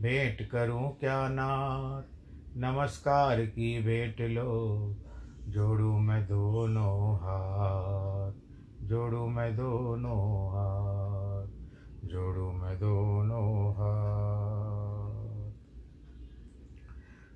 [0.00, 2.02] भेंट करूँ क्या नाथ
[2.56, 4.94] नमस्कार की भेंट लो,
[5.48, 8.32] जोड़ू मैं दोनों हाथ
[8.86, 11.46] जोड़ू मैं दोनों हाथ
[12.06, 14.66] जोड़ू मैं दोनों हाथ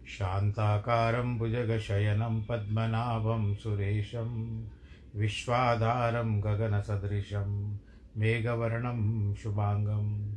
[0.07, 4.65] शान्ताकारं भुजगशयनं पद्मनाभं सुरेशं,
[5.17, 7.79] विश्वाधारं गगनसदृशं
[8.17, 10.37] मेघवर्णं शुभाङ्गं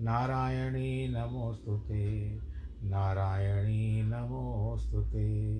[0.00, 2.38] नारायणी नमोऽस्तु ते।
[2.82, 5.56] नारायणी नमोऽस्तु ते।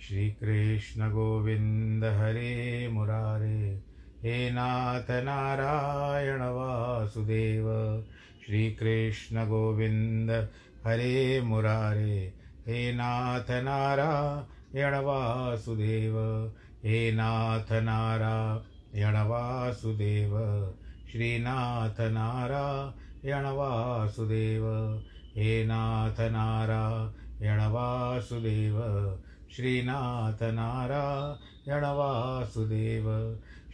[0.00, 3.82] श्रीकृष्णगोविन्द हरे मुरारे।
[4.22, 7.66] हे नाथ नारायण वासुदेव।
[8.46, 10.48] श्रीकृष्णगोविन्द
[10.86, 12.34] हरे मुरारे।
[12.66, 16.14] हे नाथ नारायण वासुदेव।
[16.84, 20.34] हे नाथ नारायण वासुदेव।
[21.14, 24.64] श्रीनाथ नारायण वासुदेव
[25.36, 28.80] हे नाथ नारायण वासुदेव
[29.56, 33.06] श्रीनाथ नारायण वासुदेव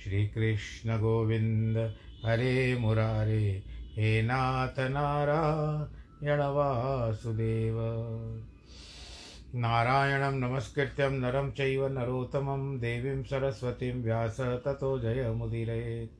[0.04, 1.78] श्रीकृष्णगोविन्द
[2.24, 3.48] हरे मुरारे।
[3.96, 7.80] हे नाथ नारायण वासुदेव
[9.54, 16.19] नारायणं नमस्कृत्यं नरं चैव नरोत्तमं देवीं सरस्वतीं व्यास ततो जयमुदीरयेत्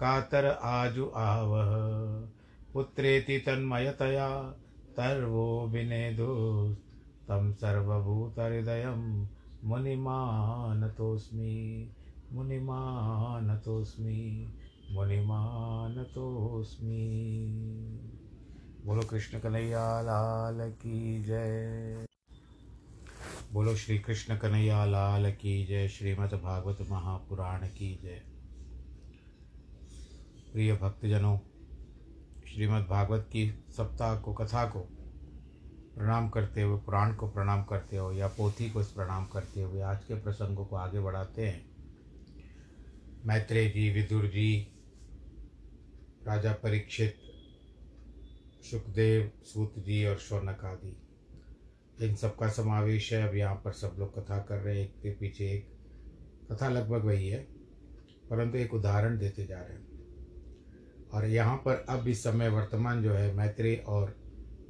[0.00, 2.28] कातर आजु आवह।
[2.74, 4.54] पुत्रेति तन्मयतया
[4.96, 6.76] तर्वो विनेदु।
[7.28, 9.28] तं सर्वभूतहृदयं
[9.64, 11.90] मुनिमानतोऽस्मि।
[12.32, 14.52] मुनिमानतोऽस्मि।
[14.90, 17.20] मुनिमानतोऽस्मि।
[18.86, 22.06] बोलो कृष्ण कन्हैया लाल की जय।
[23.52, 28.29] बोलो श्री कृष्ण कन्हैया लाल की जय। श्रीमद् भागवत महापुराण की जय।
[30.52, 31.38] प्रिय भक्तजनों,
[32.48, 34.80] श्रीमद् भागवत की सप्ताह को, कथा को
[35.94, 40.04] प्रणाम करते हुए, पुराण को प्रणाम करते हुए, या पोथी को प्रणाम करते हुए, आज
[40.04, 41.70] के प्रसंगों को आगे बढ़ाते हैं।
[43.24, 44.74] मैत्रेय जी, विदुर जी,
[46.26, 47.14] राजा परीक्षित,
[48.70, 50.96] सुखदेव, सूत जी और शौनक आदि
[52.02, 54.94] इन सब का समावेश है। अब यहाँ पर सब लोग कथा कर रहे हैं। एक
[55.02, 55.72] के पीछे एक
[56.52, 57.40] कथा लगभग वही है,
[58.30, 59.89] परंतु एक उदाहरण देते जा रहे हैं।
[61.12, 64.14] और यहाँ पर अब इस समय वर्तमान जो है मैत्री और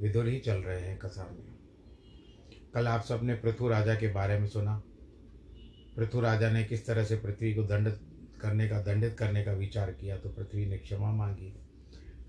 [0.01, 1.51] विदुर ही चल रहे हैं कसा में।
[2.73, 4.81] कल आप सबने पृथु राजा के बारे में सुना।
[5.97, 7.91] पृथु राजा ने किस तरह से पृथ्वी को दंड
[8.41, 11.53] करने का, दंडित करने का विचार किया तो पृथ्वी ने क्षमा मांगी।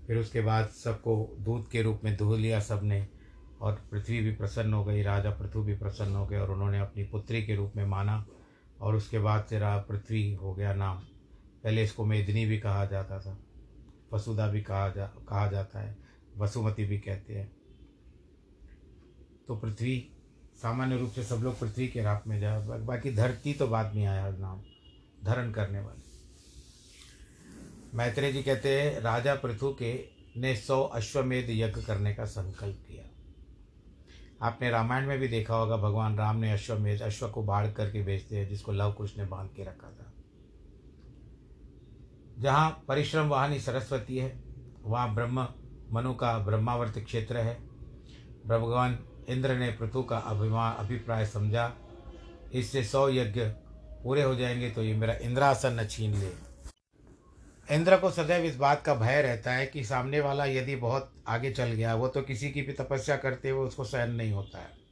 [0.07, 3.07] फिर उसके बाद सबको दूध के रूप में धो लिया सबने
[3.61, 7.03] और पृथ्वी भी प्रसन्न हो गई, राजा पृथु भी प्रसन्न हो गए और उन्होंने अपनी
[7.03, 8.25] पुत्री के रूप में माना
[8.81, 10.97] और उसके बाद से रहा पृथ्वी हो गया नाम।
[11.63, 13.37] पहले इसको मेदिनी भी कहा जाता था।
[14.13, 15.97] वसुधा भी कहा जा, कहा जाता है,
[16.37, 17.51] वसुमती भी कहते हैं।
[19.47, 20.11] तो पृथ्वी,
[20.55, 24.05] सामान्य रूप से सब लोग पृथ्वी के राप में जाए बाकी धरती तो बाद में
[24.05, 24.61] आया नाम,
[25.23, 26.03] धरण करने वाले।
[27.97, 33.03] मैत्रेय जी कहते हैं, राजा पृथु के ने सौ अश्वमेध यज्ञ करने का संकल्प किया।
[34.47, 38.37] आपने रामायण में भी देखा होगा, भगवान राम ने अश्वमेध, अश्व को बाढ़ करके बेचते
[38.37, 40.22] हैं, जिसको लव कुश ने बाँध के रखा था।
[42.39, 44.43] जहाँ परिश्रम वाहनी सरस्वती है,
[44.83, 45.47] वहाँ ब्रह्म
[45.91, 47.55] मनु का ब्रह्मावर्त क्षेत्र है।
[48.47, 48.99] भगवान
[49.29, 51.73] इंद्र ने पृथु का अभिमान अभिप्राय समझा।
[52.53, 53.41] इससे सौ यज्ञ
[54.03, 56.53] पूरे हो जाएँगे तो ये मेरा इंद्रासन न छीन ले।
[57.75, 61.51] इंद्र को सदैव इस बात का भय रहता है कि सामने वाला यदि बहुत आगे
[61.51, 64.83] चल गया, वो तो किसी की भी तपस्या करते हुए उसको सहन नहीं होता है।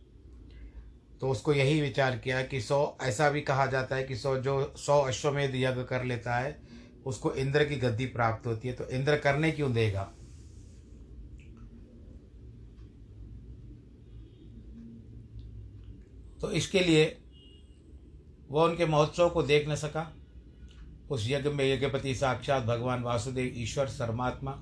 [1.22, 4.74] तो उसको यही विचार किया कि सौ, ऐसा भी कहा जाता है कि सौ, जो
[4.78, 6.71] सौ अश्वमेध यज्ञ कर लेता है
[7.06, 10.04] उसको इंद्र की गद्दी प्राप्त होती है तो इंद्र करने क्यों देगा?
[16.42, 17.06] तो इसके लिए
[18.52, 20.12] वह उनके महोत्सव को देख न सका।
[21.10, 24.58] उस यज्ञ में यज्ञपति साक्षात भगवान वासुदेव ईश्वर सर्मात्मा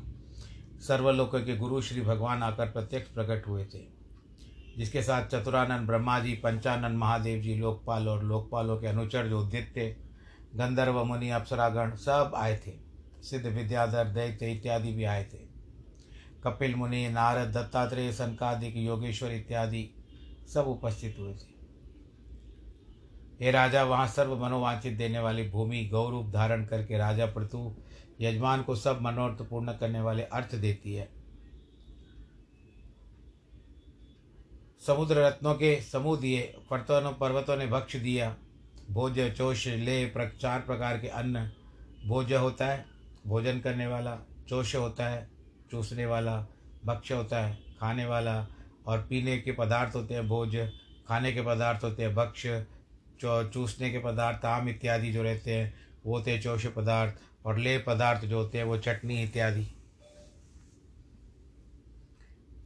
[0.79, 3.79] सर्वलोक के गुरु श्री भगवान आकर प्रत्यक्ष प्रकट हुए थे,
[4.77, 10.08] जिसके साथ चतुरानंद ब्रह्मा जी, पंचानंद महादेव जी, लोकपाल और लोकपालों के अनुचर जो थे
[10.55, 12.89] गंधर्व, मुनि, अप्सरागण सब आए थे।
[13.21, 15.37] सिद्ध विद्याधर, दैत्य इत्यादि भी आए थे।
[16.43, 19.89] कपिल मुनि, नारद, दत्तात्रेय सनकादिक योगेश्वर इत्यादि
[20.53, 21.59] सब उपस्थित हुए थे।
[23.41, 27.75] हे राजा, वहाँ सर्व मनोवांचित देने वाली भूमि, गौरूप धारण करके राजा पृथु
[28.21, 31.09] यजमान को सब मनोर्थ पूर्ण करने वाले अर्थ देती है।
[34.87, 36.41] समुद्र रत्नों के समूह दिए,
[36.73, 38.37] पर्वतों ने भक्ष दिया
[38.89, 41.49] भोज चोष ले चार प्रकार के अन्न
[42.07, 42.85] भोज होता है,
[43.27, 44.17] भोजन करने वाला
[44.49, 45.27] चोष होता है,
[45.71, 46.35] चूसने वाला
[46.85, 48.35] भक्ष होता है, खाने वाला
[48.87, 50.55] और पीने के पदार्थ होते हैं भोज
[51.07, 52.45] खाने के पदार्थ होते हैं भक्ष
[53.21, 55.73] चूसने के पदार्थ, आम इत्यादि जो रहते हैं,
[56.05, 59.67] वो होते हैं चौश पदार्थ और ले पदार्थ जो होते हैं वो चटनी इत्यादि।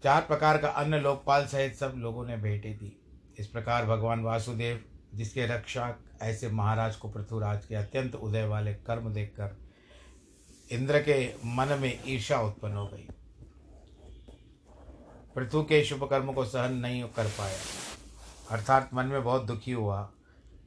[0.03, 2.91] चार प्रकार का अन्न लोकपाल सहित सब लोगों ने भेंटे दी
[3.39, 9.13] इस प्रकार भगवान वासुदेव जिसके रक्षा ऐसे महाराज को पृथ्वीराज के अत्यंत उदय वाले कर्म
[9.13, 9.57] देखकर
[10.71, 13.07] इंद्र के मन में ईर्षा उत्पन्न हो गई।
[15.35, 17.57] पृथु के शुभ कर्म को सहन नहीं कर पाया।
[18.51, 20.01] अर्थात मन में बहुत दुखी हुआ,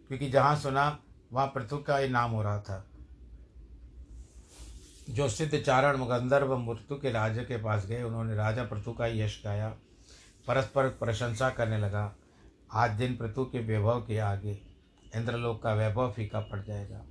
[0.09, 0.99] क्योंकि जहाँ सुना,
[1.33, 2.87] वहाँ पृथु का ही नाम हो रहा था।
[5.11, 9.43] जो सिद्ध चारण गंधर्व मृत्यु के राजा के पास गए, उन्होंने राजा पृथु का यश
[9.45, 9.77] गाया,
[10.47, 12.17] परस्पर प्रशंसा करने लगा
[12.71, 14.53] आज दिन पृथु के वैभव के आगे
[15.17, 17.05] इंद्रलोक का वैभव फीका पड़ जाएगा।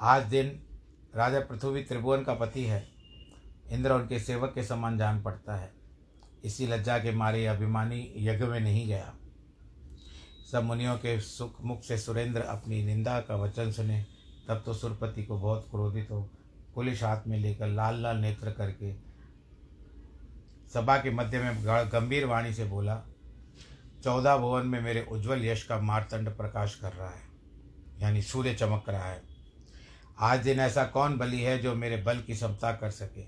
[0.00, 0.60] आज दिन
[1.16, 2.86] राजा पृथ्वी त्रिभुवन का पति है,
[3.70, 5.72] इंद्र उनके सेवक के समान जान पड़ता है।
[6.44, 9.14] इसी लज्जा के मारे अभिमानी यज्ञ में नहीं गया।
[10.52, 14.04] सब मुनियों के सुख मुख से सुरेंद्र अपनी निंदा का वचन सुने,
[14.48, 16.30] तब तो सुरपति को बहुत क्रोधित हो,
[16.74, 18.92] पुलिस हाथ में लेकर लाल लाल नेत्र करके
[20.68, 23.02] सभा के मध्य में गंभीर वाणी से बोला
[24.04, 27.22] चौदह भुवन में मेरे उज्जवल यश का मारतंड प्रकाश कर रहा है,
[28.00, 29.22] यानी सूर्य चमक रहा है।
[30.18, 33.24] आज दिन ऐसा कौन बलि है जो मेरे बल की समता कर सके?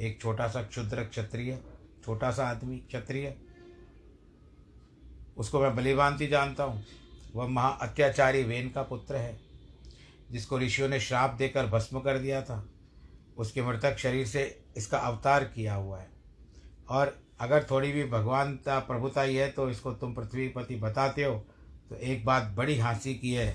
[0.00, 1.58] एक छोटा सा क्षुद्र क्षत्रिय
[2.04, 3.34] छोटा सा आदमी, क्षत्रिय।
[5.36, 6.84] उसको मैं बलिभांति जानता हूँ।
[7.34, 9.38] वह महा अत्याचारी वेन का पुत्र है,
[10.30, 12.64] जिसको ऋषियों ने श्राप देकर भस्म कर दिया था।
[13.36, 14.44] उसके मृतक शरीर से
[14.76, 16.08] इसका अवतार किया हुआ है।
[16.88, 21.34] और अगर थोड़ी भी भगवानता प्रभुता ही तो इसको तुम पृथ्वीपति बताते हो
[21.90, 23.50] तो एक बात बड़ी हँसी की है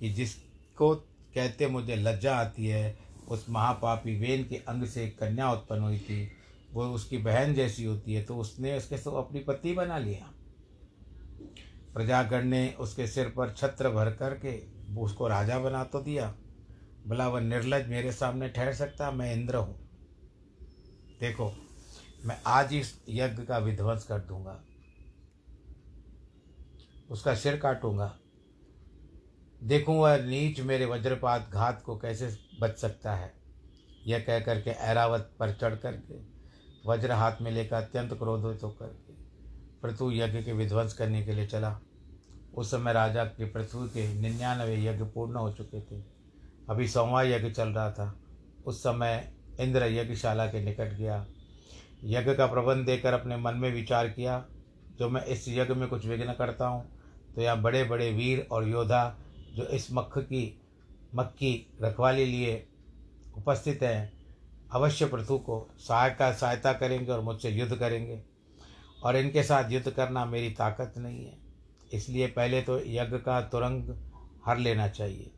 [0.00, 0.94] कि जिसको
[1.34, 2.96] कहते मुझे लज्जा आती है,
[3.28, 6.30] उस महापापी वेन के अंग से एक कन्या उत्पन्न हुई थी,
[6.72, 10.30] वो उसकी बहन जैसी होती है तो उसने उसके तो अपनी पति बना लिया।
[11.94, 14.56] प्रजागण ने उसके सिर पर छत्र भर करके
[15.00, 16.32] उसको राजा बना तो दिया।
[17.06, 19.10] भला वह निर्लज मेरे सामने ठहर सकता?
[19.10, 19.78] मैं इंद्र हूँ।
[21.20, 21.52] देखो
[22.24, 24.64] मैं आज इस यज्ञ का विध्वंस कर दूँगा।
[27.10, 28.18] उसका सिर काटूँगा।
[29.62, 33.34] देखूँ वह नीच मेरे वज्रपात घात को कैसे बच सकता है।
[34.06, 36.14] यह कह करके ऐरावत पर चढ़ करके,
[36.90, 39.12] वज्र हाथ में लेकर अत्यंत क्रोधित होकर के
[39.80, 41.80] पृथु यज्ञ के विध्वंस करने के लिए चला।
[42.54, 46.04] उस समय राजा के पृथ्वी के निन्यानवे यज्ञ पूर्ण हो चुके थे।
[46.70, 48.20] अभी सौवा यज्ञ चल रहा था।
[48.66, 51.26] उस समय इंद्र यज्ञशाला के निकट गया।
[52.04, 54.44] यज्ञ का प्रबंध देकर अपने मन में विचार किया,
[54.98, 56.84] जो मैं इस यज्ञ में कुछ विघ्न करता हूँ
[57.34, 59.16] तो यहाँ बड़े बड़े वीर और योद्धा
[59.54, 60.60] जो इस मक्ख की
[61.14, 62.64] मक्की रखवाली लिए
[63.36, 64.12] उपस्थित हैं,
[64.72, 68.20] अवश्य पृथु को सहायता सहायता करेंगे और मुझसे युद्ध करेंगे।
[69.02, 71.36] और इनके साथ युद्ध करना मेरी ताकत नहीं है।
[71.92, 73.94] इसलिए पहले तो यज्ञ का तुरंग
[74.46, 75.30] हर लेना चाहिए,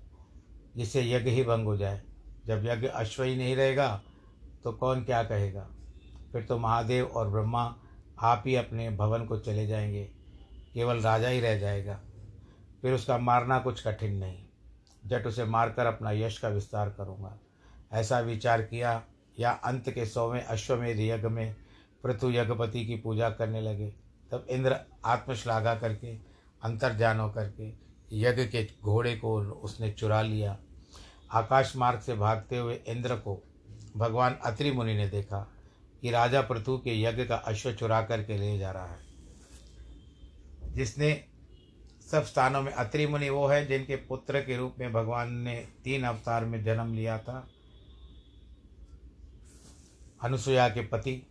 [0.77, 2.01] जिससे यज्ञ ही भंग हो जाए।
[2.47, 3.89] जब यज्ञ अश्व ही नहीं रहेगा
[4.65, 5.69] तो कौन क्या कहेगा?
[6.37, 7.77] फिर तो महादेव और ब्रह्मा
[8.19, 10.05] आप ही अपने भवन को चले जाएँगे।
[10.75, 12.01] केवल राजा ही रह जाएगा।
[12.83, 14.45] फिर उसका मारना कुछ कठिन नहीं।
[15.07, 17.39] जट उसे मारकर अपना यश का विस्तार करूँगा।
[17.93, 19.03] ऐसा विचार किया,
[19.41, 21.57] या अंत के सौवें अश्वमेध यज्ञ में
[22.03, 23.95] पृथु यज्ञपति की पूजा करने लगे।
[24.33, 26.17] तब इंद्र आत्मश्लाघा करके,
[26.63, 27.73] अंतर्जान होकर के
[28.13, 30.59] यज्ञ के घोड़े को उसने चुरा लिया।
[31.33, 33.43] आकाश मार्ग से भागते हुए इंद्र को
[33.97, 35.53] भगवान अत्रि मुनि ने देखा।
[36.07, 38.99] कि राजा पृथु के यज्ञ का अश्व चुरा करके ले जा रहा है।
[40.75, 41.25] जिसने
[42.11, 46.05] सब स्थानों में अत्रि मुनि वो है जिनके पुत्र के रूप में भगवान ने तीन
[46.05, 47.49] अवतार में जन्म लिया था।
[50.23, 51.27] अनुसुया के पति,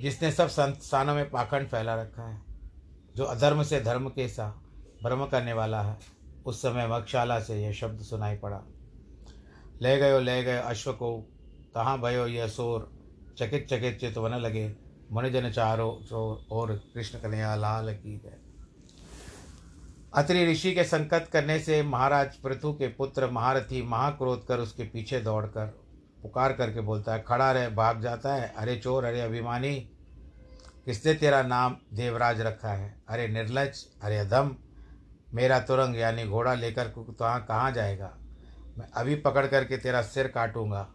[0.00, 2.42] जिसने सब संस्थानों में पाखंड फैला रखा है,
[3.16, 4.62] जो अधर्म से धर्म के सा
[5.02, 5.98] भ्रम करने वाला है,
[6.46, 8.62] उस समय मक्षाला से यह शब्द सुनाई पड़ा।
[9.82, 11.36] ले गयो ले गयो अश्व को
[11.74, 12.90] तहाँ भयो यह सोर
[13.38, 14.72] चकित चकित चित वन लगे।
[15.12, 18.36] मुनिजन चारो चोर और कृष्ण कन्हैया लाल की गए
[20.14, 25.20] अत्रि ऋषि के संकट करने से महाराज पृथु के पुत्र महारथी महाक्रोध कर उसके पीछे
[25.20, 25.66] दौड़कर
[26.22, 29.74] पुकार करके बोलता है, खड़ा रहे, भाग जाता है। अरे चोर, अरे अभिमानी,
[30.84, 32.94] किसने तेरा नाम देवराज रखा है?
[33.08, 34.54] अरे निर्लज, अरे अधम,
[35.34, 38.10] मेरा तुरंग यानी घोड़ा लेकर तो कहाँ जाएगा?
[38.78, 40.88] मैं अभी पकड़ करके तेरा सिर काटूँगा।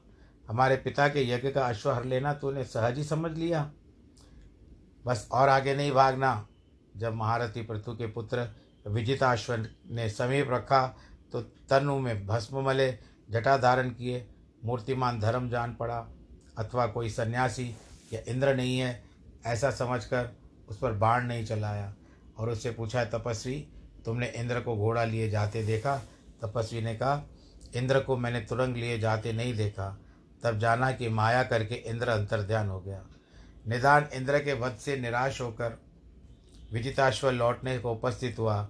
[0.47, 3.71] हमारे पिता के यज्ञ का अश्व हर लेना तूने सहज ही समझ लिया।
[5.05, 6.47] बस और आगे नहीं भागना।
[6.97, 8.49] जब महारथी पृथु के पुत्र
[8.87, 10.95] विजिताश्व ने समीप रखा
[11.31, 12.91] तो तनु में भस्म मले,
[13.29, 14.27] जटा धारण किए,
[14.65, 16.07] मूर्तिमान धर्म जान पड़ा,
[16.57, 17.75] अथवा कोई सन्यासी
[18.13, 19.03] या इंद्र नहीं है,
[19.45, 20.29] ऐसा समझकर
[20.69, 21.93] उस पर बाण नहीं चलाया।
[22.37, 23.67] और उससे पूछा, तपस्वी,
[24.05, 25.97] तुमने इंद्र को घोड़ा लिए जाते देखा?
[26.41, 27.23] तपस्वी ने कहा,
[27.75, 29.99] इंद्र को मैंने तुरंग लिए जाते नहीं देखा।
[30.45, 33.05] तब जाना कि माया करके इंद्र अंतर्ध्यान हो गया।
[33.67, 35.81] निदान इंद्र के वध से निराश होकर
[36.73, 38.69] विजिताश्व लौटने को उपस्थित हुआ।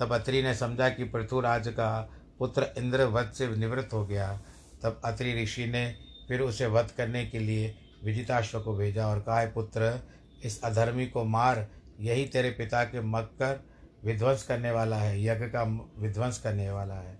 [0.00, 4.40] तब अत्रि ने समझा कि पृथुराज का पुत्र इंद्र वध से निवृत्त हो गया।
[4.82, 5.96] तब अत्रि ऋषि ने
[6.28, 10.00] फिर उसे वध करने के लिए विजिताश्व को भेजा और कहा पुत्र,
[10.44, 11.66] इस अधर्मी को मार।
[12.00, 13.64] यही तेरे पिता के मक्कर
[14.04, 15.62] विध्वंस करने वाला है, यज्ञ का
[15.98, 17.18] विध्वंस करने वाला है।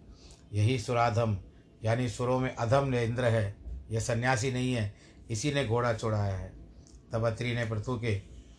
[0.53, 1.39] यही सुराधम,
[1.85, 4.95] यानी सुरों में अधम इंद्र है। यह सन्यासी नहीं है,
[5.31, 6.53] इसी ने घोड़ा चुड़ाया है।
[7.13, 8.15] तब अत्रि ने पृथु के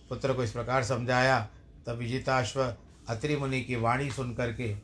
[0.09, 1.49] पुत्र को इस प्रकार समझाया,
[1.85, 2.75] तब विजिताश्व
[3.09, 4.75] अत्रि मुनि की वाणी सुन करके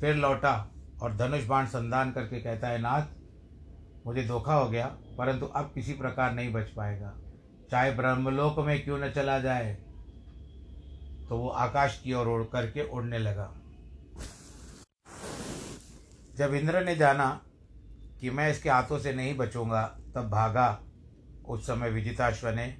[0.00, 0.70] फिर लौटा
[1.02, 3.02] और धनुष बाण संधान करके कहता है, नाथ,
[4.06, 4.86] मुझे धोखा हो गया,
[5.18, 7.14] परंतु अब किसी प्रकार नहीं बच पाएगा।
[7.70, 9.74] चाहे ब्रह्मलोक में क्यों न चला जाए।
[11.28, 13.54] तो वो आकाश की ओर उड़ करके उड़ने लगा।
[16.36, 17.40] जब इंद्र ने जाना
[18.22, 20.80] कि मैं इसके हाथों से नहीं बचूँगा। तब भागा।
[21.48, 22.76] उस समय विजिताश्व ने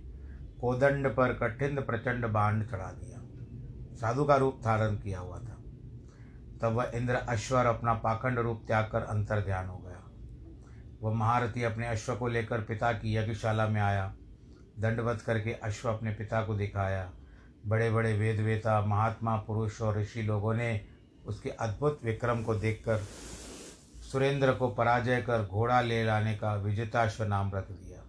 [0.60, 3.18] कोदंड पर कठिन प्रचंड बाण चढ़ा दिया।
[3.96, 5.58] साधु का रूप धारण किया हुआ था।
[6.62, 10.10] तब वह इंद्र अश्वर अपना पाखंड रूप त्याग कर अंतर ध्यान हो गया।
[11.02, 14.14] वह महारथी अपने अश्व को लेकर पिता की यज्ञशाला में आया।
[14.78, 17.12] दंडवत करके अश्व अपने पिता को दिखाया।
[17.66, 20.86] बड़े बड़े वेद वेता महात्मा, पुरुष और ऋषि लोगों ने
[21.26, 23.02] उसके अद्भुत विक्रम को देखकर
[24.12, 28.02] सुरेंद्र को पराजय कर घोड़ा ले लाने का विजिताश्व नाम रख दिया।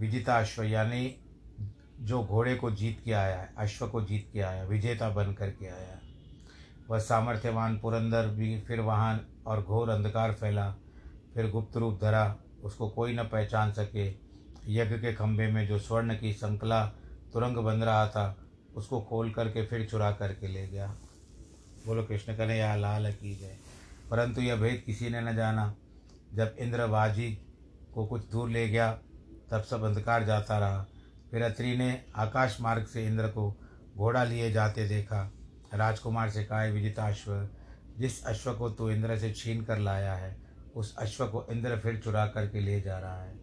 [0.00, 1.16] विजिताश्व यानी
[2.00, 5.66] जो घोड़े को जीत के आया है, अश्व को जीत के आया विजेता बन करके
[5.66, 5.98] आया
[6.90, 10.74] वह सामर्थ्यवान पुरंदर भी फिर वाहन और घोर अंधकार फैला,
[11.34, 14.08] फिर गुप्त रूप धरा, उसको कोई न पहचान सके।
[14.68, 16.86] यज्ञ के खंभे में जो स्वर्ण की संकला
[17.32, 18.36] तुरंग बन रहा था,
[18.76, 20.86] उसको खोल करके फिर चुरा करके ले गया।
[21.86, 23.56] बोलो, कृष्ण कने या लाल की गए
[24.12, 25.74] परंतु यह भेद किसी ने न जाना।
[26.34, 27.30] जब इंद्र बाजी
[27.94, 28.92] को कुछ दूर ले गया,
[29.50, 30.86] तब सब अंधकार जाता रहा।
[31.30, 33.50] फिर अत्रि ने आकाश मार्ग से इंद्र को
[33.96, 35.32] घोड़ा लिए जाते देखा।
[35.74, 37.48] राजकुमार से कहा विजिताश्व
[37.98, 40.36] जिस अश्व को तू इंद्र से छीन कर लाया है,
[40.74, 43.34] उस अश्व को इंद्र फिर चुरा करके ले जा रहा है।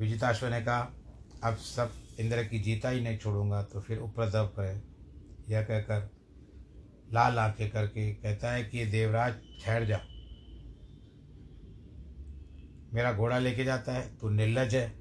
[0.00, 0.80] विजिताश्व ने कहा,
[1.44, 4.82] अब सब इंद्र की जीता ही नहीं छोड़ूँगा तो फिर उपद्रव है
[5.48, 6.19] यह कहकर
[7.12, 10.00] लाल आँखें करके कहता है कि ये देवराज ठहर जा
[12.94, 14.92] मेरा घोड़ा लेके जाता है, तू निर्लज है।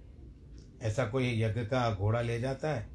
[0.81, 2.89] ऐसा कोई यज्ञ का घोड़ा ले जाता है?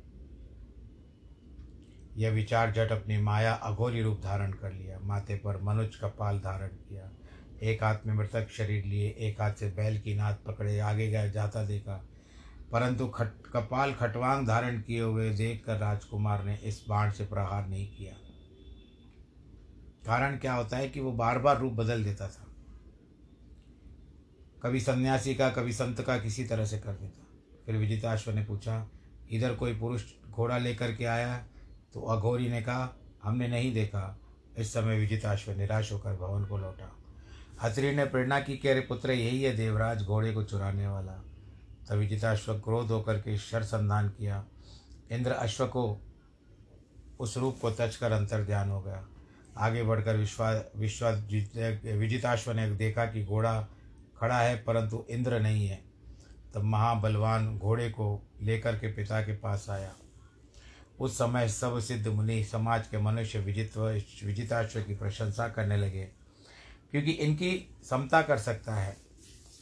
[2.16, 6.38] यह विचार जट अपनी माया अघोरी रूप धारण कर लिया, माथे पर मनुज का पाल
[6.38, 7.10] धारण किया।
[7.62, 11.30] एक हाथ में मृतक शरीर लिए, एक हाथ से बैल की नाथ पकड़े, आगे गए,
[11.30, 12.08] जाता देखा।
[12.72, 17.96] परंतु खट, कपाल खटवांग धारण किए हुए देखकर राजकुमार ने इस बाण से प्रहार नहीं
[17.96, 18.23] किया।
[20.06, 22.46] कारण क्या होता है कि वो बार बार रूप बदल देता था।
[24.62, 27.26] कभी सन्यासी का, कभी संत का किसी तरह से कर देता।
[27.66, 28.88] फिर विजिताश्व ने पूछा,
[29.30, 31.44] इधर कोई पुरुष घोड़ा लेकर के आया?
[31.94, 34.18] तो अघोरी ने कहा, हमने नहीं देखा।
[34.58, 36.96] इस समय विजिताश्व निराश होकर भवन को लौटा।
[37.62, 41.12] हथरी ने प्रेरणा की कि, अरे पुत्र, यही है देवराज घोड़े को चुराने वाला।
[41.88, 44.44] तब विजिताश्व क्रोध होकर के शर संधान किया।
[45.12, 46.00] इंद्र अश्व को
[47.20, 49.08] उस रूप को तच कर अंतर ध्यान हो गया।
[49.58, 51.10] आगे बढ़कर विश्वा विश्वा
[51.94, 53.68] विजिताश्व ने देखा कि घोड़ा
[54.18, 55.84] खड़ा है, परंतु इंद्र नहीं है।
[56.54, 59.94] तब महाबलवान घोड़े को लेकर के पिता के पास आया।
[61.00, 63.88] उस समय सब सिद्ध मुनि समाज के मनुष्य विजित्व,
[64.24, 66.04] विजिताश्व की प्रशंसा करने लगे,
[66.90, 68.96] क्योंकि इनकी समता कर सकता है।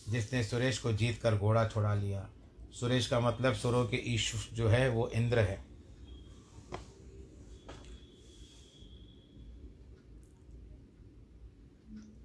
[0.09, 2.29] जिसने सुरेश को जीत कर घोड़ा छोड़ा लिया।
[2.73, 5.72] सुरेश का मतलब सुरों के ईश जो है, वो इंद्र है।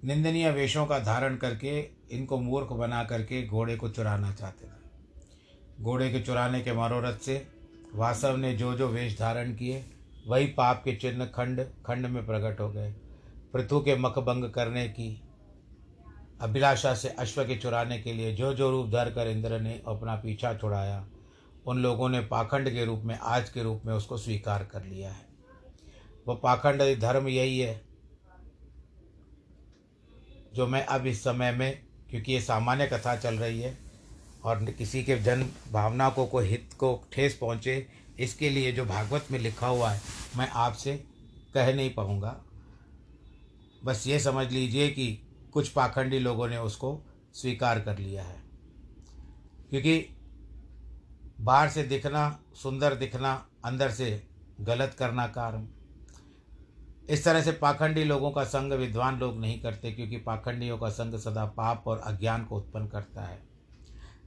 [0.04, 6.10] निंदनीय वेशों का धारण करके, इनको मूर्ख बना करके घोड़े को चुराना चाहते थे। घोड़े
[6.10, 7.46] के चुराने के मनोरथ से
[7.94, 9.84] वासव ने जो जो वेश धारण किए,
[10.26, 12.94] वही पाप के चिन्ह खंड खंड में प्रकट हो गए।
[13.52, 15.22] पृथु के मखभंग करने की
[16.40, 20.14] अभिलाषा से अश्व के चुराने के लिए जो जो रूप धर कर इंद्र ने अपना
[20.14, 21.06] पीछा छुड़ाया,
[21.66, 25.10] उन लोगों ने पाखंड के रूप में, आज के रूप में उसको स्वीकार कर लिया
[25.10, 25.26] है।
[26.28, 27.87] वह पाखंड धर्म यही है
[30.58, 33.78] जो मैं अब इस समय में, क्योंकि ये सामान्य कथा चल रही है,
[34.44, 39.26] और किसी के जन भावना को कोई हित को ठेस पहुँचे, इसके लिए जो भागवत
[39.30, 40.00] में लिखा हुआ है,
[40.36, 41.04] मैं आपसे
[41.54, 42.40] कह नहीं पाऊँगा।
[43.84, 47.02] बस ये समझ लीजिए कि कुछ पाखंडी लोगों ने उसको
[47.34, 48.42] स्वीकार कर लिया है।
[49.70, 50.16] क्योंकि
[51.40, 54.22] बाहर से दिखना, सुंदर दिखना, अंदर से
[54.60, 55.68] गलत करना कारण
[57.08, 61.18] इस तरह से पाखंडी लोगों का संग विद्वान लोग नहीं करते, क्योंकि पाखंडियों का संग
[61.18, 63.42] सदा पाप और अज्ञान को उत्पन्न करता है।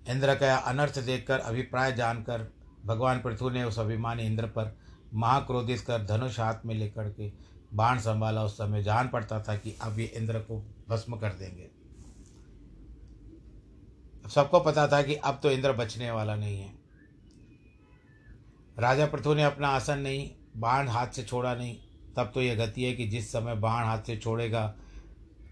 [0.10, 2.52] इंद्र का अनर्थ देखकर, अभिप्राय जानकर,
[2.86, 4.78] भगवान पृथु ने उस अभिमानी इंद्र पर
[5.14, 7.32] महाक्रोधित कर धनुष हाथ में लेकर के
[7.74, 11.70] बाण संभाला। उस समय जान पड़ता था कि अब ये इंद्र को भस्म कर देंगे।
[14.30, 16.74] सबको पता था कि अब तो इंद्र बचने वाला नहीं है।
[18.80, 21.78] राजा पृथु ने अपना आसन नहीं, बाण हाथ से छोड़ा नहीं।
[22.16, 24.76] तब तो यह गति है कि जिस समय बाण हाथ से छोड़ेगा,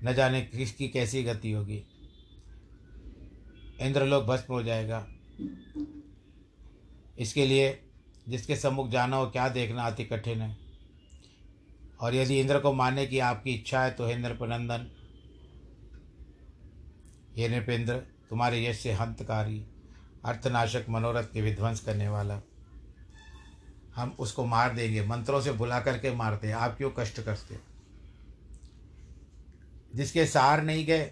[0.03, 1.83] न जाने किसकी कैसी गति होगी।
[3.81, 5.07] इंद्रलोक भस्म हो जाएगा।
[7.19, 7.79] इसके लिए
[8.29, 10.57] जिसके सम्मुख जाना हो, क्या देखना अति कठिन है।
[12.01, 14.87] और यदि इंद्र को मानने की आपकी इच्छा है तो इंद्र प्रनंदन
[17.37, 17.95] ये नृपेंद्र,
[18.29, 19.65] तुम्हारे यश से हंतकारी,
[20.25, 22.41] अर्थनाशक मनोरथ के विध्वंस करने वाला।
[23.99, 27.61] हम उसको मार देंगे, मंत्रों से बुला करके मारते हैं। आप क्यों कष्ट करते हो?
[29.95, 31.11] जिसके सार नहीं गए,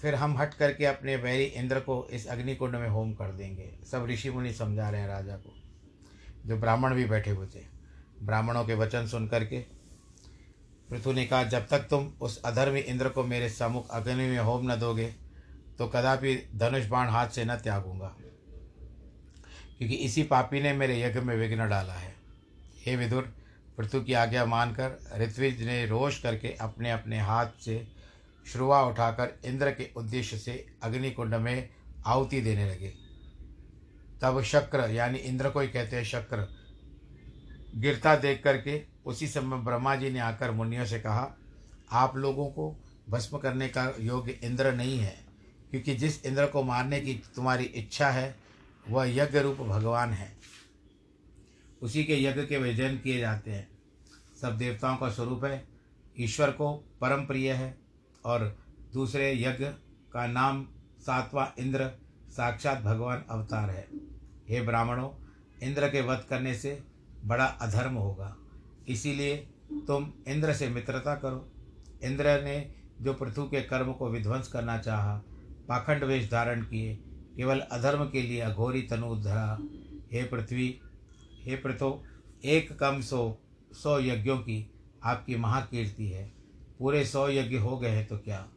[0.00, 4.06] फिर हम हट करके अपने वैरी इंद्र को इस अग्निकुंड में होम कर देंगे। सब
[4.06, 5.54] ऋषि मुनि समझा रहे हैं राजा को,
[6.46, 7.64] जो ब्राह्मण भी बैठे हुए थे।
[8.22, 9.58] ब्राह्मणों के वचन सुन करके,
[10.90, 14.70] पृथु ने कहा, जब तक तुम उस अधर्मी इंद्र को मेरे सम्मुख अग्नि में होम
[14.72, 15.06] न दोगे
[15.78, 18.14] तो कदापि धनुष बाण हाथ से न त्यागूँगा,
[19.78, 22.14] क्योंकि इसी पापी ने मेरे यज्ञ में विघ्न डाला है।
[22.86, 23.32] हे विदुर,
[23.78, 27.86] पृथु की आज्ञा मानकर ऋत्विज ने रोष करके अपने अपने हाथ से
[28.52, 31.68] श्रुआ उठाकर इंद्र के उद्देश्य से अग्निकुंड में
[32.06, 32.92] आहुति देने लगे।
[34.22, 36.48] तब शक्र, यानी इंद्र को ही कहते हैं शक्र,
[37.76, 41.36] गिरता देख करके उसी समय ब्रह्मा जी ने आकर मुनियों से कहा,
[41.92, 42.76] आप लोगों को
[43.10, 45.16] भस्म करने का योग्य इंद्र नहीं है,
[45.70, 48.34] क्योंकि जिस इंद्र को मारने की तुम्हारी इच्छा है,
[48.90, 50.41] वह यज्ञ रूप भगवान है।
[51.82, 53.68] उसी के यज्ञ के विजन किए जाते हैं।
[54.40, 55.68] सब देवताओं का स्वरूप है,
[56.20, 57.78] ईश्वर को परम प्रिय है
[58.24, 58.58] और
[58.92, 59.64] दूसरे यज्ञ
[60.12, 60.68] का नाम
[61.00, 61.90] सातवां इंद्र,
[62.28, 63.88] साक्षात भगवान अवतार है।
[64.48, 65.10] हे ब्राह्मणों,
[65.62, 66.82] इंद्र के वध करने से
[67.24, 68.36] बड़ा अधर्म होगा।
[68.88, 69.36] इसीलिए
[69.86, 71.52] तुम इंद्र से मित्रता करो।
[72.02, 75.22] इंद्र ने जो पृथु के कर्म को विध्वंस करना चाहा,
[75.68, 76.96] पाखंड वेश धारण किए,
[77.36, 79.58] केवल अधर्म के लिए अघोरी तनु धरा
[80.12, 80.80] हे पृथ्वी
[81.44, 82.04] हे पृथो,
[82.44, 83.36] एक कम सौ
[83.72, 84.70] सौ यज्ञों की
[85.04, 86.32] आपकी महाकीर्ति है।
[86.78, 88.48] पूरे सौ यज्ञ हो गए हैं तो क्या?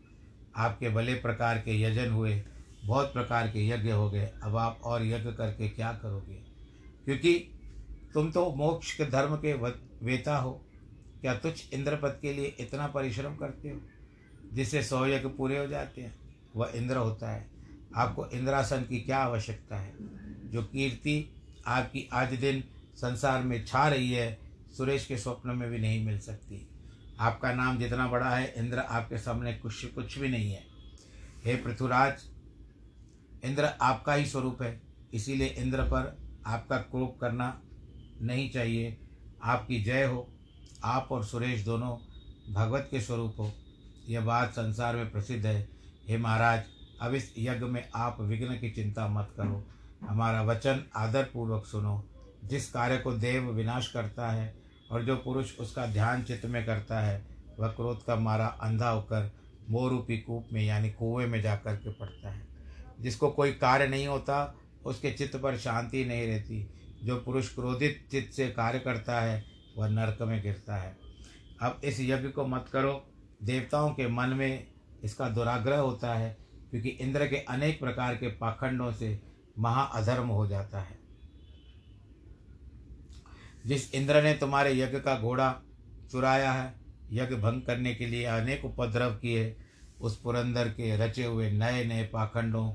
[0.55, 2.43] आपके भले प्रकार के यजन हुए,
[2.85, 6.35] बहुत प्रकार के यज्ञ हो गए, अब आप और यज्ञ करके क्या करोगे?
[7.05, 7.51] क्योंकि
[8.13, 9.53] तुम तो मोक्ष के धर्म के
[10.05, 10.61] वेता हो।
[11.21, 13.81] क्या तुच्छ इंद्रपद के लिए इतना परिश्रम करते हो,
[14.53, 16.15] जिससे सौ यज्ञ पूरे हो जाते हैं?
[16.55, 17.49] वह इंद्र होता है।
[17.95, 19.93] आपको इंद्रासन की क्या आवश्यकता है?
[20.51, 21.35] जो कीर्ति
[21.67, 22.63] आपकी आज दिन
[22.95, 24.39] संसार में छा रही है,
[24.77, 26.69] सुरेश के स्वप्न में भी नहीं मिल सकती।
[27.19, 30.63] आपका नाम जितना बड़ा है, इंद्र आपके सामने कुछ कुछ भी नहीं है।
[31.45, 32.13] हे पृथ्वीराज,
[33.43, 34.81] इंद्र आपका ही स्वरूप है,
[35.13, 37.61] इसीलिए इंद्र पर आपका क्रोप करना
[38.21, 38.97] नहीं चाहिए।
[39.43, 40.33] आपकी जय हो,
[40.83, 41.97] आप और सुरेश दोनों
[42.53, 43.53] भगवत के स्वरूप हो।
[44.09, 45.69] यह बात संसार में प्रसिद्ध है।
[46.07, 46.63] हे महाराज,
[47.01, 49.67] अब इस यज्ञ में आप विघ्न की चिंता मत करो।
[50.07, 52.09] हमारा वचन आदरपूर्वक सुनो।
[52.47, 54.55] जिस कार्य को देव विनाश करता है
[54.91, 57.25] और जो पुरुष उसका ध्यान चित्त में करता है,
[57.59, 59.31] वह क्रोध का मारा अंधा होकर
[59.69, 62.47] मोरूपी कूप में, यानी कुएँ में जा कर के पड़ता है।
[62.99, 64.55] जिसको कोई कार्य नहीं होता,
[64.85, 66.69] उसके चित्त पर शांति नहीं रहती।
[67.03, 69.45] जो पुरुष क्रोधित चित्त से कार्य करता है,
[69.77, 70.97] वह नरक में गिरता है।
[71.61, 73.07] अब इस यज्ञ को मत करो।
[73.43, 74.67] देवताओं के मन में
[75.03, 76.37] इसका दुराग्रह होता है,
[76.71, 79.21] क्योंकि इंद्र के अनेक प्रकार के पाखंडों से
[79.59, 81.04] महाअधर्म हो जाता है।
[83.65, 85.53] जिस इंद्र ने तुम्हारे यज्ञ का घोड़ा
[86.11, 86.73] चुराया है,
[87.11, 89.55] यज्ञ भंग करने के लिए अनेक उपद्रव किए,
[90.01, 92.73] उस पुरंदर के रचे हुए नए नए पाखंडों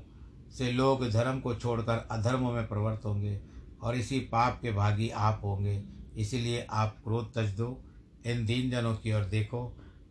[0.51, 3.39] से लोग धर्म को छोड़कर अधर्म में प्रवृत्त होंगे
[3.83, 5.81] और इसी पाप के भागी आप होंगे।
[6.17, 7.83] इसीलिए आप क्रोध तज दो,
[8.25, 9.63] इन दीन जनों की ओर देखो।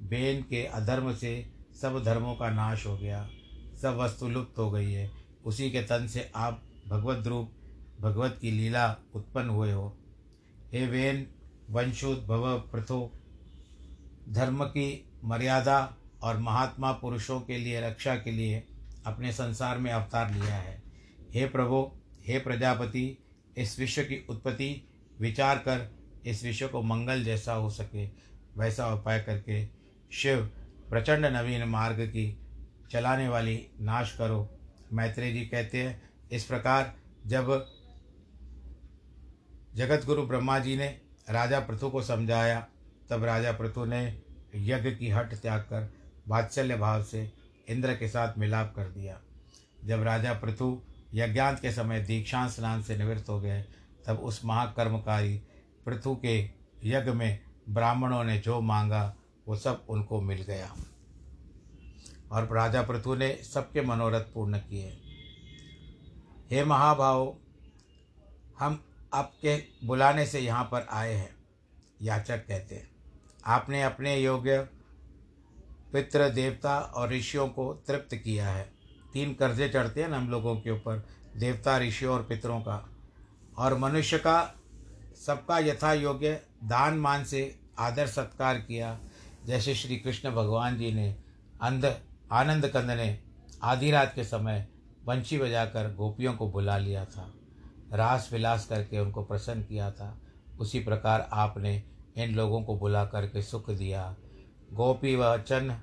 [0.03, 3.29] बेन के अधर्म से सब धर्मों का नाश हो गया,
[3.83, 5.11] सब वस्तु लुप्त हो गई है।
[5.45, 7.53] उसी के तन से आप भगवत रूप,
[8.01, 9.97] भगवत की लीला उत्पन्न हुए हो।
[10.73, 11.27] हे वेन
[11.71, 13.13] वंशोद्भव प्रथो
[14.29, 18.63] धर्म की मर्यादा और महात्मा पुरुषों के लिए, रक्षा के लिए
[19.07, 20.83] अपने संसार में अवतार लिया है।
[21.35, 23.19] हे प्रभो, हे प्रजापति,
[23.59, 24.89] इस विश्व की उत्पत्ति
[25.21, 25.91] विचार कर,
[26.27, 28.07] इस विश्व को मंगल जैसा हो सके,
[28.59, 29.65] वैसा उपाय करके
[30.13, 30.51] शिव
[30.91, 32.39] प्रचंड नवीन मार्ग की
[32.91, 34.59] चलाने वाली नाश करो।
[34.93, 36.03] मैत्रेय जी कहते हैं,
[36.33, 36.95] इस प्रकार
[37.27, 37.51] जब
[39.75, 42.69] जगत गुरु ब्रह्मा जी ने राजा पृथु को समझाया।
[43.11, 44.23] तब राजा पृथु ने
[44.55, 45.95] यज्ञ की हट त्याग कर
[46.29, 47.33] वात्सल्य भाव से
[47.69, 49.21] इंद्र के साथ मिलाप कर दिया।
[49.85, 50.83] जब राजा पृथु
[51.15, 53.65] यज्ञांत के समय दीक्षांत स्नान से निवृत्त हो गए,
[54.07, 55.43] तब उस महाकर्मकारी
[55.87, 56.51] पृथु के
[56.85, 59.17] यज्ञ में ब्राह्मणों ने जो मांगा,
[59.49, 60.75] वो सब उनको मिल गया।
[62.33, 65.01] और राजा पृथु ने सबके मनोरथ पूर्ण किए।
[66.51, 67.37] हे महाभाव,
[68.59, 71.35] हम आपके बुलाने से यहाँ पर आए हैं,
[72.03, 72.91] याचक कहते हैं।
[73.47, 74.59] आपने अपने योग्य
[75.93, 78.73] पितृ, देवता और ऋषियों को तृप्त किया है।
[79.13, 82.91] तीन कर्जे चढ़ते हैं हम लोगों के ऊपर, देवता, ऋषियों और पितरों का।
[83.59, 84.55] और मनुष्य का,
[85.27, 89.01] सबका यथा योग्य दान मान से आदर सत्कार किया।
[89.45, 91.17] जैसे श्री कृष्ण भगवान जी ने
[91.63, 92.01] अंध
[92.33, 93.21] आनंद कंद ने
[93.63, 94.69] आधी रात के समय
[95.05, 97.35] बंशी बजाकर गोपियों को बुला लिया था।
[97.93, 100.21] रास विलास करके उनको प्रसन्न किया था।
[100.61, 101.83] उसी प्रकार आपने
[102.17, 104.17] इन लोगों को बुला करके सुख दिया।
[104.73, 105.77] गोपी वचन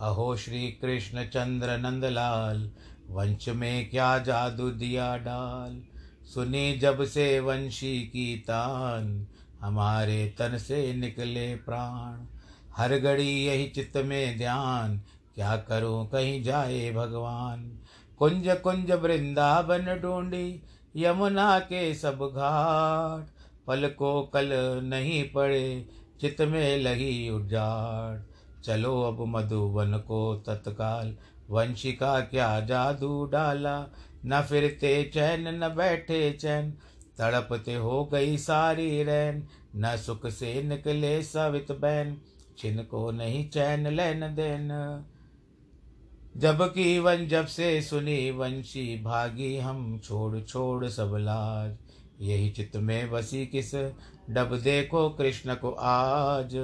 [0.00, 2.70] अहो श्री कृष्ण चंद्र नंदलाल,
[3.08, 5.82] वंश में क्या जादू दिया डाल?
[6.24, 9.26] सुनी जब से वंशी की तान,
[9.60, 12.26] हमारे तन से निकले प्राण।
[12.76, 15.02] हर घड़ी यही चित्त में ध्यान,
[15.34, 17.78] क्या करूँ कहीं जाए भगवान?
[18.18, 20.62] कुंज कुंज वृंदावन ढूंढी
[20.96, 23.26] यमुना के सब घाट
[23.66, 24.50] पल को कल
[24.84, 25.86] नहीं पड़े,
[26.20, 28.20] चित में लगी उजाड़।
[28.62, 31.16] चलो अब मधुवन को तत्काल,
[31.50, 33.86] वंशिका क्या जादू डाला?
[34.26, 36.70] न फिरते चैन, न बैठे चैन,
[37.18, 42.20] तड़पते हो गई सारी रैन। न सुख से निकले सवित बैन,
[42.58, 44.68] छिन को नहीं चैन, लेन देन।
[46.36, 51.76] जब की वन जब से सुनी वंशी भागी हम छोड़ छोड़ सब लाज।
[52.20, 53.74] यही चित्त में बसी किस
[54.30, 56.56] डब देखो कृष्ण को आज।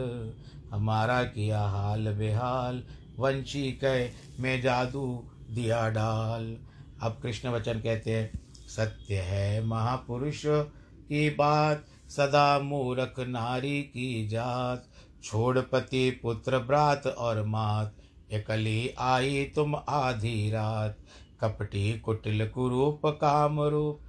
[0.71, 2.83] हमारा किया हाल बेहाल,
[3.19, 4.11] वंशी कह,
[4.43, 6.57] मैं जादू दिया डाल।
[7.03, 14.85] अब कृष्ण वचन कहते हैं, सत्य है महापुरुष की बात, सदा मूरख नारी की जात।
[15.25, 17.95] छोड़ पति पुत्र, ब्रात और मात
[18.33, 20.99] एकली आई तुम आधी रात।
[21.41, 24.01] कपटी कुटिल कुरूप काम रूप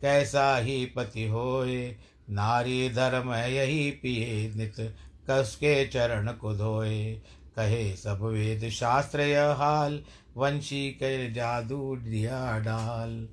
[0.00, 1.96] कैसा ही पति होए।
[2.30, 4.96] नारी धर्म यही पिए नित,
[5.30, 7.14] कसके चरण को धोए।
[7.56, 10.04] कहे सब वेद शास्त्र यह हाल,
[10.36, 13.28] वंशी के जादू दिया डाल।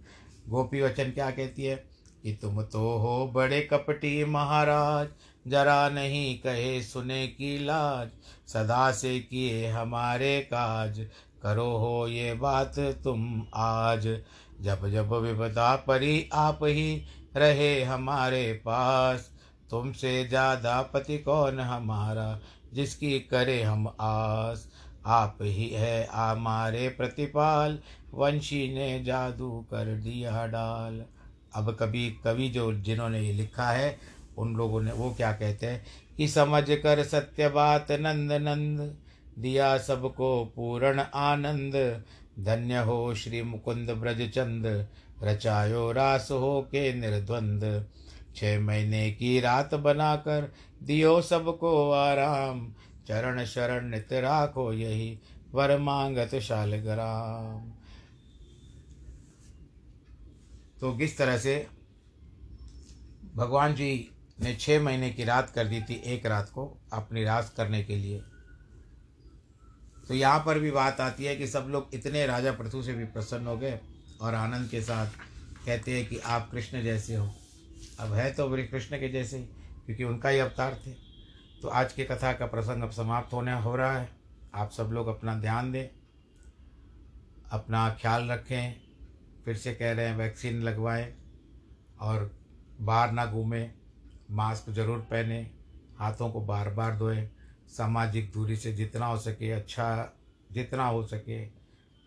[0.49, 1.91] गोपी वचन क्या कहती है?
[2.23, 5.08] कि तुम तो हो बड़े कपटी महाराज,
[5.47, 8.10] जरा नहीं कहे सुने की लाज।
[8.54, 11.00] सदा से किए हमारे काज।
[11.44, 14.08] करो हो ये बात तुम आज।
[14.62, 17.04] जब जब विपदा परी आप ही
[17.36, 19.30] रहे हमारे पास।
[19.70, 22.40] तुमसे ज़्यादा पति कौन हमारा
[22.74, 24.68] जिसकी करे हम आस।
[25.06, 27.80] आप ही है हमारे प्रतिपाल,
[28.14, 31.02] वंशी ने जादू कर दिया डाल।
[31.56, 33.98] अब कभी कवि जो जिन्होंने ये लिखा है,
[34.38, 35.84] उन लोगों ने वो क्या कहते हैं?
[36.17, 38.80] कि समझ कर सत्य बात नंद नंद
[39.39, 41.74] दिया सबको पूर्ण आनंद।
[42.39, 44.65] धन्य हो श्री मुकुंद ब्रज चंद
[45.24, 47.89] रचायो रास हो के निर्द्वंद।
[48.36, 50.52] छः महीने की रात बनाकर
[50.84, 52.74] दियो सबको आराम।
[53.08, 55.19] चरण शरण नित राखो यही
[55.54, 57.71] वर मांगत शालग्राम
[60.82, 61.67] तो किस तरह से
[63.36, 64.11] भगवान जी
[64.41, 67.95] ने छः महीने की रात कर दी थी एक रात को अपनी रास करने के
[67.95, 68.21] लिए।
[70.08, 73.06] तो यहाँ पर भी बात आती है कि सब लोग इतने राजा पृथु से भी
[73.06, 73.80] प्रसन्न हो गए
[74.21, 75.08] और आनंद के साथ
[75.65, 77.30] कहते हैं कि आप कृष्ण जैसे हो।
[77.99, 79.43] अब है तो वे कृष्ण के जैसे ही,
[79.86, 80.91] क्योंकि उनका ही अवतार थे।
[81.62, 84.10] तो आज की कथा का प्रसंग अब समाप्त होने हो रहा है।
[84.56, 85.88] आप सब लोग अपना ध्यान दें,
[87.51, 88.75] अपना ख्याल रखें,
[89.45, 91.13] फिर से कह रहे हैं वैक्सीन लगवाएँ
[91.99, 92.32] और
[92.82, 93.73] बाहर ना घूमें।
[94.32, 95.39] मास्क ज़रूर पहने,
[96.00, 97.28] हाथों को बार बार धोएँ,
[97.70, 100.17] सामाजिक दूरी से जितना हो सके अच्छा
[100.50, 101.39] जितना हो सके,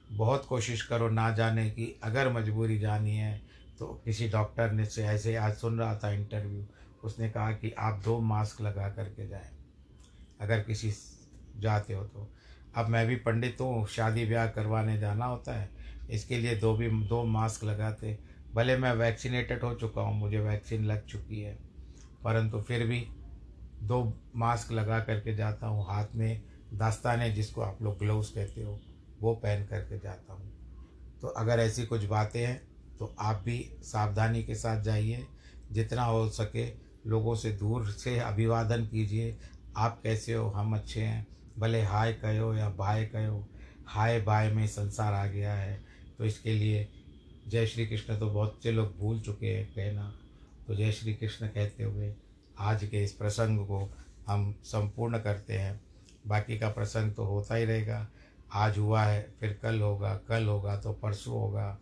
[0.08, 3.40] बहुत कोशिश करो ना जाने की, अगर मजबूरी जानी है
[3.78, 6.64] तो किसी डॉक्टर ने से ऐसे आज सुन रहा था इंटरव्यू,
[7.04, 9.50] उसने कहा कि आप दो मास्क लगा करके जाएँ,
[10.40, 10.92] अगर किसी
[11.56, 12.30] जाते हो तो।
[12.74, 15.68] अब मैं भी पंडित हूँ, शादी ब्याह करवाने जाना होता है,
[16.10, 18.18] इसके लिए दो भी, दो मास्क लगाते,
[18.54, 21.58] भले मैं वैक्सीनेटेड हो चुका हूँ, मुझे वैक्सीन लग चुकी है।
[22.24, 23.00] परंतु फिर भी
[23.82, 24.02] दो
[24.36, 26.42] मास्क लगा करके जाता हूँ, हाथ में
[26.74, 28.80] दास्ताने जिसको आप लोग ग्लव्स कहते हो,
[29.22, 30.52] वो पहन करके जाता हूँ।
[31.22, 32.60] तो अगर ऐसी कुछ बातें हैं
[32.98, 35.26] तो आप भी सावधानी के साथ जाइए।
[35.72, 36.66] जितना हो सके
[37.06, 39.36] लोगों से दूर से अभिवादन कीजिए।
[39.76, 41.26] आप कैसे हो, हम अच्छे हैं,
[41.58, 43.44] भले हाय कहो या बाय कहो,
[43.86, 45.80] हाय बाय में संसार आ गया है।
[46.18, 46.88] तो इसके लिए
[47.48, 50.12] जय श्री कृष्ण तो बहुत से लोग भूल चुके हैं कहना।
[50.68, 52.14] तो जय श्री कृष्ण कहते हुए
[52.58, 53.96] आज के इस प्रसंग को
[54.28, 55.80] हम संपूर्ण करते हैं।
[56.26, 58.08] बाकी का प्रसंग तो होता ही रहेगा।
[58.52, 61.78] आज हुआ है, फिर कल होगा कल होगा तो परसों होगा।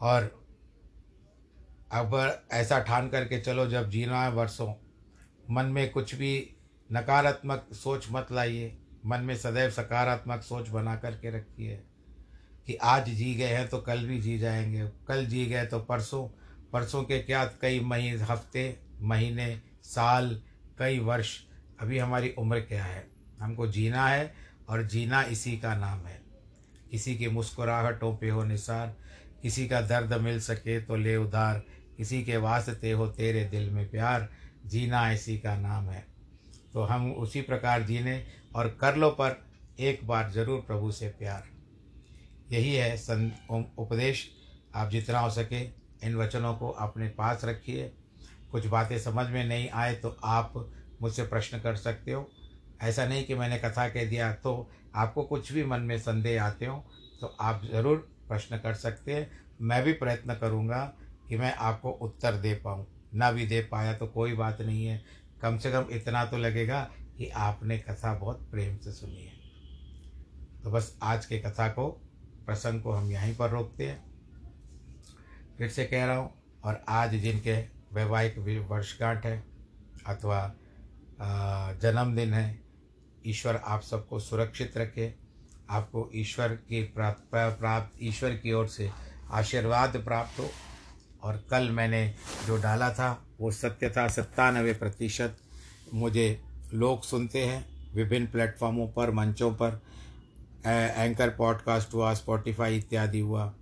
[0.00, 0.46] और
[1.92, 4.74] अब ऐसा ठान करके चलो, जब जीना है वर्षों,
[5.50, 6.56] मन में कुछ भी
[6.92, 11.82] नकारात्मक सोच मत लाइए। मन में सदैव सकारात्मक सोच बना करके रखिए
[12.66, 16.28] कि आज जी गए हैं तो कल भी जी जाएँगे, कल जी गए तो परसों
[16.72, 20.40] परसों के क्या कई मही, हफ़्ते, महीने, साल,
[20.78, 21.38] कई वर्ष,
[21.80, 23.06] अभी हमारी उम्र क्या है?
[23.40, 24.34] हमको जीना है
[24.68, 26.20] और जीना इसी का नाम है।
[26.90, 28.94] किसी की मुस्कुराहटों पे हो निसार,
[29.42, 31.62] किसी का दर्द मिल सके तो ले उधार,
[31.96, 34.28] किसी के वास्ते हो तेरे दिल में प्यार,
[34.66, 36.06] जीना इसी का नाम है।
[36.72, 39.46] तो हम उसी प्रकार जीने और कर लो पर
[39.80, 41.44] एक बार ज़रूर प्रभु से प्यार।
[42.50, 43.30] यही है सं
[43.78, 44.28] उपदेश।
[44.74, 45.62] आप जितना हो सके
[46.02, 47.92] इन वचनों को अपने पास रखिए।
[48.52, 50.52] कुछ बातें समझ में नहीं आए तो आप
[51.02, 52.28] मुझसे प्रश्न कर सकते हो।
[52.82, 56.66] ऐसा नहीं कि मैंने कथा कह दिया तो आपको कुछ भी मन में संदेह आते
[56.66, 56.76] हो
[57.20, 57.96] तो आप ज़रूर
[58.28, 59.30] प्रश्न कर सकते हैं।
[59.60, 60.84] मैं भी प्रयत्न करूँगा
[61.28, 65.02] कि मैं आपको उत्तर दे पाऊँ। ना भी दे पाया तो कोई बात नहीं है।
[65.42, 66.80] कम से कम इतना तो लगेगा
[67.16, 69.36] कि आपने कथा बहुत प्रेम से सुनी है।
[70.64, 71.88] तो बस आज के कथा को,
[72.46, 74.07] प्रसंग को हम यहीं पर रोकते हैं।
[75.58, 76.30] फिर से कह रहा हूँ,
[76.64, 77.56] और आज जिनके
[77.92, 78.38] वैवाहिक
[78.70, 79.42] वर्षगांठ है,
[80.06, 80.54] अथवा
[81.82, 82.60] जन्मदिन है,
[83.26, 85.12] ईश्वर आप सबको सुरक्षित रखे,
[85.70, 88.90] आपको ईश्वर की प्राप्त प्राप्त, ईश्वर की ओर से
[89.30, 90.50] आशीर्वाद प्राप्त हो,
[91.22, 92.06] और कल मैंने
[92.46, 95.36] जो डाला था, वो सत्य था, सत्तानवे प्रतिशत
[95.94, 96.40] मुझे
[96.74, 99.80] लोग सुनते हैं, विभिन्न प्लेटफॉर्मों पर, मंचों पर
[100.66, 103.52] एंकर पॉडकास्ट हुआ स्पॉटिफाई इत्यादि हुआ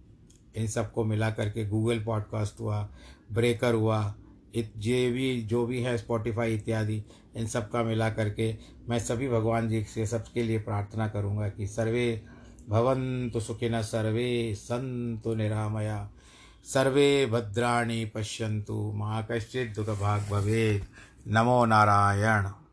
[0.57, 2.89] इन सबको मिला करके गूगल पॉडकास्ट हुआ
[3.33, 4.15] ब्रेकर हुआ,
[4.55, 7.05] इत, जे भी, जो भी है स्पॉटिफाई इत्यादि,
[7.37, 8.57] इन सब का मिला करके
[8.89, 12.23] मैं सभी भगवान जी से सबके लिए प्रार्थना करूँगा कि सर्वे
[12.69, 16.11] भवंतु सुखिन सर्वे संतु निरामया,
[16.65, 20.85] सर्वे भद्राणि पश्यन्तु मा कश्चित् दुःखभाग् भवेत्।
[21.29, 22.66] नमो नारायण।